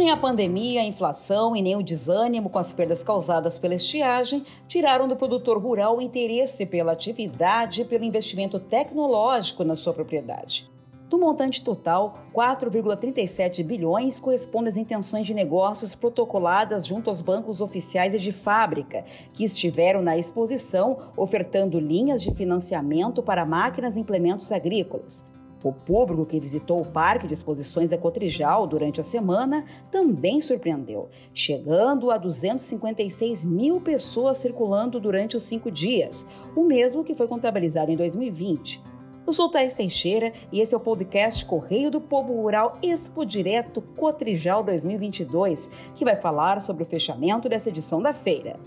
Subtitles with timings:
[0.00, 4.46] Nem a pandemia, a inflação e nem o desânimo com as perdas causadas pela estiagem
[4.66, 10.66] tiraram do produtor rural o interesse pela atividade e pelo investimento tecnológico na sua propriedade.
[11.10, 18.14] Do montante total, 4,37 bilhões corresponde às intenções de negócios protocoladas junto aos bancos oficiais
[18.14, 24.50] e de fábrica, que estiveram na exposição ofertando linhas de financiamento para máquinas e implementos
[24.50, 25.28] agrícolas.
[25.62, 31.08] O público que visitou o Parque de Exposições da Cotrijal durante a semana também surpreendeu,
[31.34, 37.90] chegando a 256 mil pessoas circulando durante os cinco dias, o mesmo que foi contabilizado
[37.90, 38.82] em 2020.
[39.26, 43.82] Eu sou Thais Teixeira e esse é o podcast Correio do Povo Rural Expo Direto
[43.82, 48.58] Cotrijal 2022, que vai falar sobre o fechamento dessa edição da feira.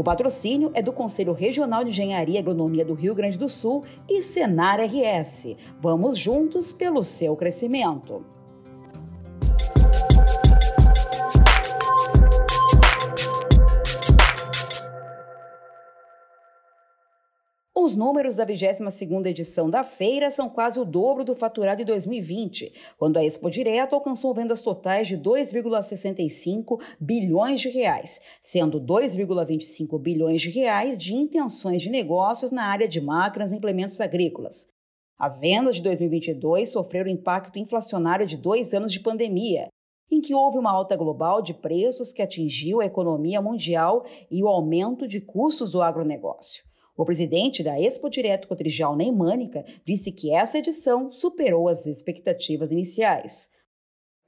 [0.00, 3.84] O patrocínio é do Conselho Regional de Engenharia e Agronomia do Rio Grande do Sul
[4.08, 5.54] e Senar RS.
[5.78, 8.24] Vamos juntos pelo seu crescimento.
[17.82, 22.74] Os números da 22ª edição da feira são quase o dobro do faturado de 2020,
[22.98, 30.42] quando a Expo Direto alcançou vendas totais de 2,65 bilhões de reais, sendo 2,25 bilhões
[30.42, 34.68] de reais de intenções de negócios na área de máquinas e implementos agrícolas.
[35.18, 39.68] As vendas de 2022 sofreram impacto inflacionário de dois anos de pandemia,
[40.12, 44.48] em que houve uma alta global de preços que atingiu a economia mundial e o
[44.48, 46.68] aumento de custos do agronegócio.
[47.00, 52.70] O presidente da Expo Direto Cotrijal, Ney Mânica, disse que essa edição superou as expectativas
[52.70, 53.48] iniciais.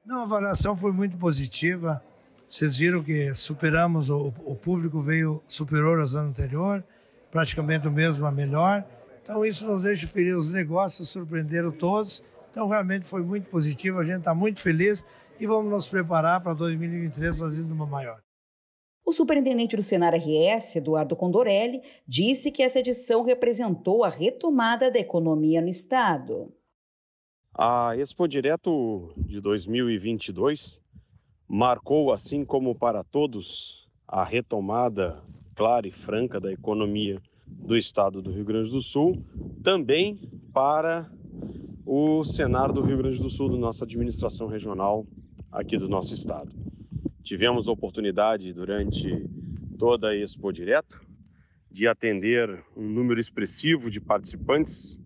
[0.07, 2.03] Não, a avaliação foi muito positiva.
[2.49, 6.83] Vocês viram que superamos, o, o público veio superior aos anos anteriores,
[7.31, 8.83] praticamente o mesmo, a melhor.
[9.23, 10.47] Então isso nos deixa felizes.
[10.47, 12.25] Os negócios surpreenderam todos.
[12.51, 13.99] Então realmente foi muito positivo.
[13.99, 15.05] A gente está muito feliz
[15.39, 18.23] e vamos nos preparar para 2023 fazendo uma maior.
[19.05, 24.99] O superintendente do Senar RS, Eduardo Condorelli, disse que essa edição representou a retomada da
[24.99, 26.53] economia no estado.
[27.53, 30.81] A Expo Direto de 2022
[31.49, 35.23] marcou, assim como para todos, a retomada
[35.55, 39.23] clara e franca da economia do estado do Rio Grande do Sul,
[39.63, 41.11] também para
[41.85, 45.05] o Senar do Rio Grande do Sul, da nossa administração regional
[45.51, 46.53] aqui do nosso estado.
[47.23, 49.25] Tivemos oportunidade durante
[49.79, 51.01] toda a Expo Direto
[51.71, 54.99] de atender um número expressivo de participantes,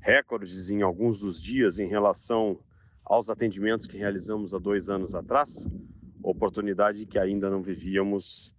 [0.00, 2.58] recordes em alguns dos dias em relação
[3.04, 5.68] aos atendimentos que realizamos há dois anos atrás,
[6.24, 8.52] oportunidade que ainda não vivíamos,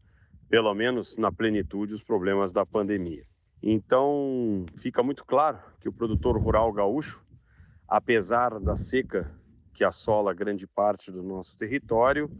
[0.47, 3.25] pelo menos na plenitude, os problemas da pandemia.
[3.61, 7.21] Então, fica muito claro que o produtor rural gaúcho,
[7.89, 9.29] apesar da seca
[9.73, 12.31] que assola grande parte do nosso território,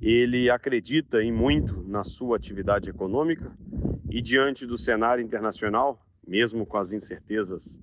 [0.00, 3.52] ele acredita em muito na sua atividade econômica
[4.10, 7.78] e diante do cenário internacional, mesmo com as incertezas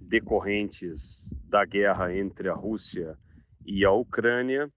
[0.00, 3.16] decorrentes da guerra entre a Rússia
[3.64, 4.70] e a Ucrânia,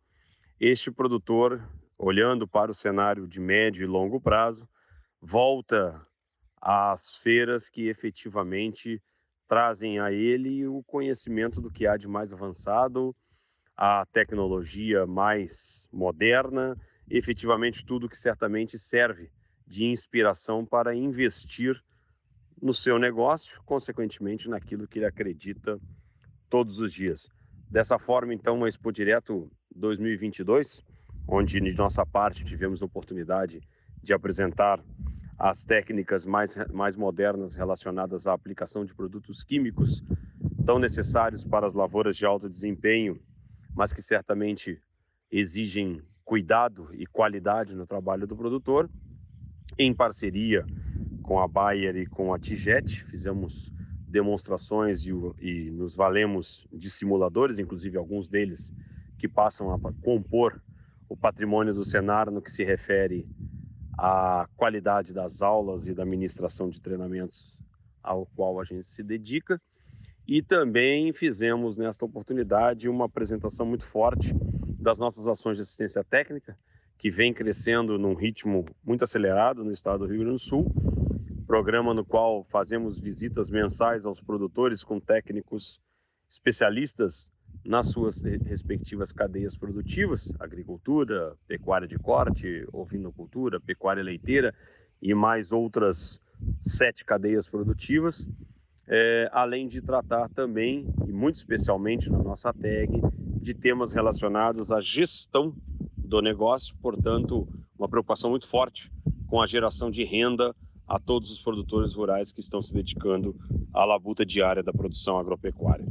[0.59, 1.61] este produtor,
[1.97, 4.67] olhando para o cenário de médio e longo prazo,
[5.21, 6.01] volta
[6.61, 9.01] às feiras que efetivamente
[9.47, 13.15] trazem a ele o conhecimento do que há de mais avançado,
[13.77, 16.75] a tecnologia mais moderna,
[17.07, 19.29] efetivamente tudo que certamente serve
[19.67, 21.79] de inspiração para investir
[22.59, 25.79] no seu negócio, consequentemente naquilo que ele acredita
[26.49, 27.29] todos os dias.
[27.69, 30.83] Dessa forma, então, a Expo Direto 2022,
[31.27, 33.61] onde de nossa parte tivemos a oportunidade
[34.01, 34.83] de apresentar
[35.37, 40.03] as técnicas mais, mais modernas relacionadas à aplicação de produtos químicos
[40.65, 43.21] tão necessários para as lavouras de alto desempenho
[43.77, 44.81] mas que certamente
[45.31, 48.89] exigem cuidado e qualidade no trabalho do produtor.
[49.77, 50.65] Em parceria
[51.21, 53.71] com a Bayer e com a Tijet, fizemos
[54.07, 58.73] demonstrações e, e nos valemos de simuladores, inclusive alguns deles
[59.19, 60.59] que passam a compor
[61.07, 63.29] o patrimônio do Senar no que se refere
[63.95, 67.55] à qualidade das aulas e da ministração de treinamentos
[68.01, 69.61] ao qual a gente se dedica.
[70.27, 74.33] E também fizemos nesta oportunidade uma apresentação muito forte
[74.77, 76.57] das nossas ações de assistência técnica,
[76.97, 80.69] que vem crescendo num ritmo muito acelerado no estado do Rio Grande do Sul.
[81.47, 85.79] Programa no qual fazemos visitas mensais aos produtores com técnicos
[86.29, 87.31] especialistas
[87.63, 94.53] nas suas respectivas cadeias produtivas, agricultura, pecuária de corte, ovinocultura, pecuária leiteira
[95.01, 96.19] e mais outras
[96.59, 98.27] sete cadeias produtivas
[98.87, 103.01] é, além de tratar também, e muito especialmente na nossa tag,
[103.41, 105.53] de temas relacionados à gestão
[105.97, 107.47] do negócio, portanto,
[107.77, 108.91] uma preocupação muito forte
[109.27, 110.55] com a geração de renda
[110.87, 113.35] a todos os produtores rurais que estão se dedicando
[113.73, 115.85] à labuta diária da produção agropecuária.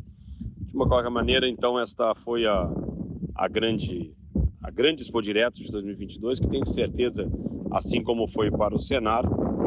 [0.60, 2.68] De uma qualquer maneira, então, esta foi a,
[3.34, 4.14] a grande
[4.62, 7.30] a grande Expo Direto de 2022, que tenho certeza,
[7.70, 9.22] assim como foi para o Senar,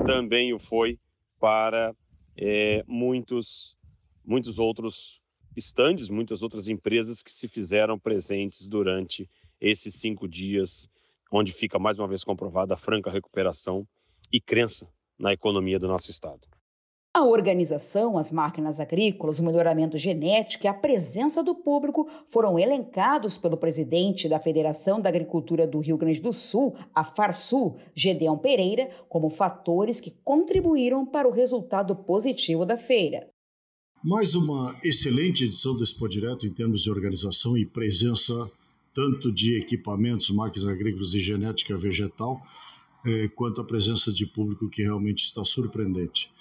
[0.06, 1.00] também o foi
[1.40, 1.96] para
[2.42, 3.76] é, muitos,
[4.24, 5.22] muitos outros
[5.58, 10.90] estandes, muitas outras empresas que se fizeram presentes durante esses cinco dias,
[11.30, 13.86] onde fica mais uma vez comprovada a franca recuperação
[14.32, 16.48] e crença na economia do nosso estado.
[17.12, 23.36] A organização, as máquinas agrícolas, o melhoramento genético e a presença do público foram elencados
[23.36, 28.92] pelo presidente da Federação da Agricultura do Rio Grande do Sul, a Farsul, Gedeão Pereira,
[29.10, 33.28] como fatores que contribuíram para o resultado positivo da feira.
[34.04, 38.50] Mais uma excelente edição do Expo Direto em termos de organização e presença
[38.94, 42.40] tanto de equipamentos, máquinas agrícolas e genética vegetal,
[43.06, 46.32] eh, quanto a presença de público que realmente está surpreendente.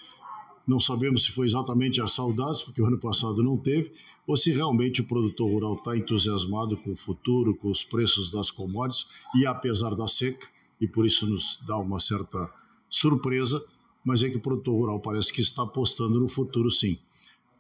[0.69, 3.91] Não sabemos se foi exatamente as saudades, porque o ano passado não teve,
[4.27, 8.51] ou se realmente o produtor rural está entusiasmado com o futuro, com os preços das
[8.51, 10.47] commodities, e apesar da seca,
[10.79, 12.53] e por isso nos dá uma certa
[12.87, 13.65] surpresa,
[14.05, 16.99] mas é que o produtor rural parece que está apostando no futuro sim.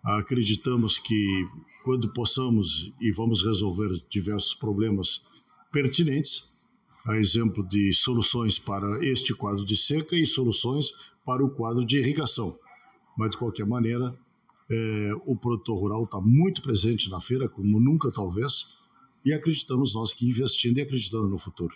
[0.05, 1.49] Acreditamos que
[1.85, 5.27] quando possamos e vamos resolver diversos problemas
[5.73, 6.53] pertinentes,
[7.07, 10.93] a exemplo de soluções para este quadro de seca e soluções
[11.25, 12.55] para o quadro de irrigação
[13.19, 14.17] mas de qualquer maneira,
[14.71, 18.79] é, o produtor rural está muito presente na feira, como nunca talvez,
[19.25, 21.75] e acreditamos nós que investindo e acreditando no futuro.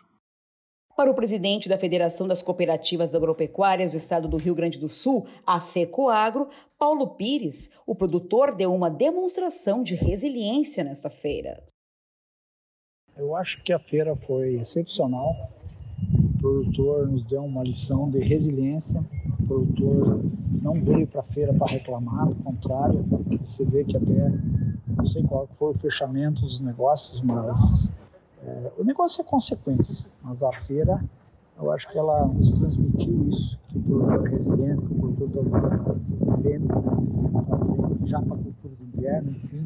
[0.97, 5.27] Para o presidente da Federação das Cooperativas Agropecuárias do Estado do Rio Grande do Sul,
[5.45, 6.49] a FECOAGRO,
[6.79, 11.65] Paulo Pires, o produtor deu uma demonstração de resiliência nesta feira.
[13.17, 15.35] Eu acho que a feira foi excepcional.
[16.43, 19.03] Produtor nos deu uma lição de resiliência.
[19.39, 20.21] O produtor
[20.61, 23.05] não veio para a feira para reclamar, ao contrário,
[23.45, 24.33] você vê que até,
[24.89, 27.89] não sei qual foi o fechamento dos negócios, mas
[28.43, 31.03] é, o negócio é consequência, mas a feira,
[31.61, 35.47] eu acho que ela nos transmitiu isso, que o produtor é resiliente, que o produtor
[35.47, 39.65] está vivendo tá já para a cultura do inverno, enfim,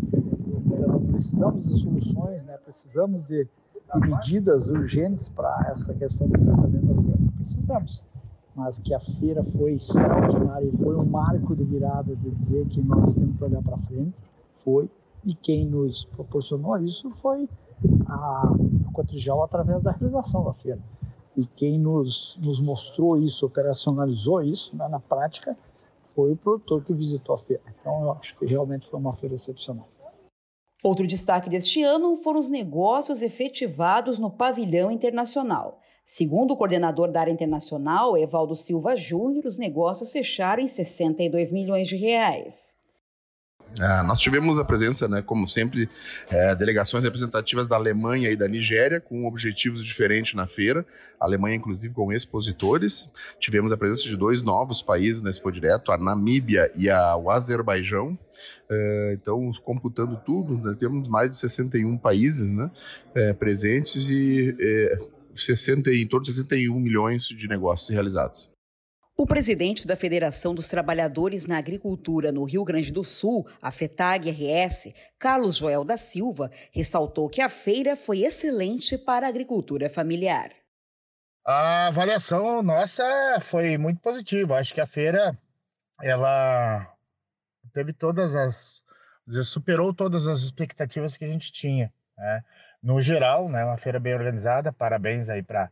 [1.17, 2.59] precisamos de soluções, né?
[2.63, 3.49] precisamos de,
[3.95, 8.05] de medidas urgentes para essa questão do enfrentamento da seca, precisamos
[8.57, 12.81] mas que a feira foi extraordinária e foi um marco de virada de dizer que
[12.81, 14.15] nós temos que olhar para frente,
[14.65, 14.91] foi,
[15.23, 17.47] e quem nos proporcionou isso foi
[18.07, 18.49] a,
[18.89, 20.81] a Cotrijal através da realização da feira.
[21.37, 25.55] E quem nos, nos mostrou isso, operacionalizou isso né, na prática,
[26.15, 27.63] foi o produtor que visitou a feira.
[27.79, 29.87] Então eu acho que realmente foi uma feira excepcional.
[30.83, 35.81] Outro destaque deste ano foram os negócios efetivados no pavilhão internacional.
[36.05, 41.89] Segundo o coordenador da área internacional, Evaldo Silva Júnior, os negócios fecharam em 62 milhões
[41.89, 42.76] de reais.
[43.79, 45.89] Ah, nós tivemos a presença, né, como sempre,
[46.31, 50.87] é, delegações representativas da Alemanha e da Nigéria, com objetivos diferentes na feira.
[51.21, 53.13] A Alemanha, inclusive, com expositores.
[53.39, 57.31] Tivemos a presença de dois novos países na Expo Direto, a Namíbia e a, o
[57.31, 58.19] Azerbaijão.
[58.71, 62.71] É, então, computando tudo, né, temos mais de 61 países né,
[63.15, 64.57] é, presentes e
[65.35, 68.56] 60, em torno de 61 milhões de negócios realizados.
[69.19, 74.93] O presidente da Federação dos Trabalhadores na Agricultura no Rio Grande do Sul, a FETAG-RS,
[75.19, 80.51] Carlos Joel da Silva, ressaltou que a feira foi excelente para a agricultura familiar.
[81.47, 83.05] A avaliação nossa
[83.41, 84.59] foi muito positiva.
[84.59, 85.39] Acho que a feira
[86.03, 86.87] ela
[87.73, 88.85] teve todas as
[89.45, 91.93] superou todas as expectativas que a gente tinha.
[92.19, 92.45] Né?
[92.83, 94.73] no geral, né, uma feira bem organizada.
[94.73, 95.71] Parabéns aí para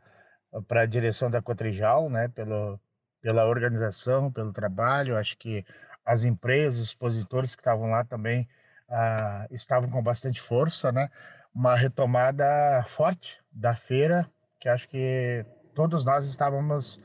[0.69, 2.79] para a direção da Cotrijal, né, pelo,
[3.25, 5.17] pela organização, pelo trabalho.
[5.17, 5.65] Acho que
[6.05, 8.47] as empresas, os expositores que estavam lá também
[8.91, 11.09] ah, estavam com bastante força, né?
[11.55, 12.45] Uma retomada
[12.87, 15.43] forte da feira, que acho que
[15.75, 17.01] todos nós estávamos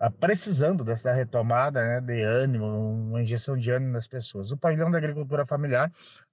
[0.00, 4.50] ah, precisando dessa retomada, né, de ânimo, uma injeção de ânimo nas pessoas.
[4.50, 5.92] O pavilhão da agricultura familiar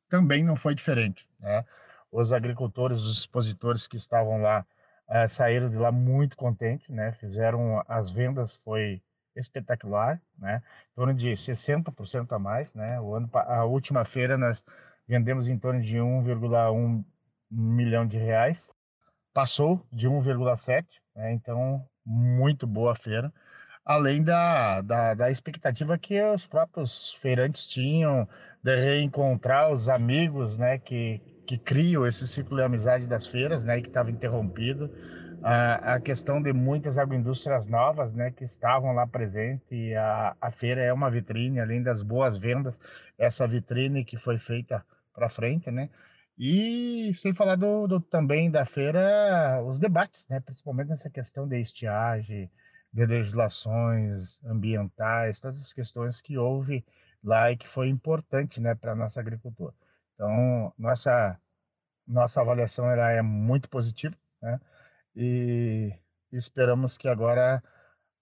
[0.09, 1.63] também não foi diferente, né?
[2.11, 4.65] os agricultores, os expositores que estavam lá
[5.09, 7.11] uh, saíram de lá muito contentes, né?
[7.11, 9.01] Fizeram as vendas foi
[9.37, 10.61] espetacular, né?
[10.91, 12.99] Em torno de 60% a mais, né?
[12.99, 14.63] O ano a última feira nós
[15.07, 17.03] vendemos em torno de 1,1
[17.49, 18.71] milhão de reais.
[19.33, 21.31] Passou de 1,7, né?
[21.33, 23.31] Então muito boa feira
[23.87, 28.27] além da, da, da, expectativa que os próprios feirantes tinham
[28.61, 33.79] de reencontrar os amigos, né, que, que criam esse ciclo de amizade das feiras, né,
[33.79, 34.91] que estava interrompido.
[35.41, 39.67] A, a questão de muitas agroindústrias novas, né, que estavam lá presentes.
[39.71, 42.79] E a, a feira é uma vitrine, além das boas vendas,
[43.17, 45.89] essa vitrine que foi feita para frente, né?
[46.37, 50.39] E sem falar do, do, também da feira, os debates, né?
[50.39, 52.51] Principalmente nessa questão de estiagem,
[52.93, 56.85] de legislações ambientais, todas as questões que houve
[57.23, 59.73] lá e que foi importante, né, para nossa agricultura.
[60.13, 61.39] Então, nossa
[62.07, 64.59] nossa avaliação ela é muito positiva, né?
[65.19, 65.91] E
[66.31, 67.63] esperamos que agora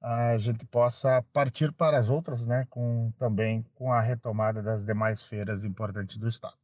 [0.02, 5.24] a gente possa partir para as outras, né, com também com a retomada das demais
[5.24, 6.56] feiras importantes do estado.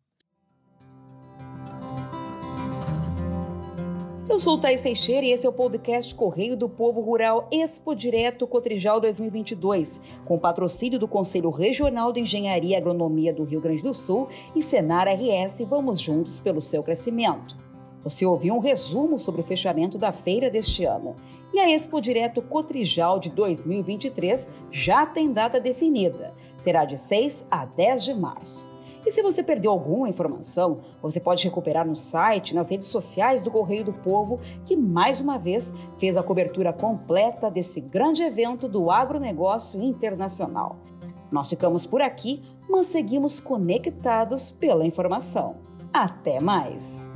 [4.29, 8.47] Eu sou Thais Teixeira e esse é o podcast Correio do Povo Rural Expo Direto
[8.47, 13.93] Cotrijal 2022, com patrocínio do Conselho Regional de Engenharia e Agronomia do Rio Grande do
[13.93, 15.59] Sul e Senar RS.
[15.67, 17.70] Vamos juntos pelo seu crescimento.
[18.03, 21.15] Você ouviu um resumo sobre o fechamento da feira deste ano.
[21.53, 26.33] E a Expo Direto Cotrijal de 2023 já tem data definida.
[26.57, 28.71] Será de 6 a 10 de março.
[29.05, 33.49] E se você perdeu alguma informação, você pode recuperar no site, nas redes sociais do
[33.49, 38.91] Correio do Povo, que mais uma vez fez a cobertura completa desse grande evento do
[38.91, 40.77] agronegócio internacional.
[41.31, 45.55] Nós ficamos por aqui, mas seguimos conectados pela informação.
[45.91, 47.10] Até mais!